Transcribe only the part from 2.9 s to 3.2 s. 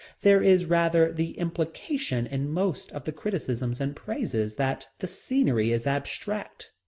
of the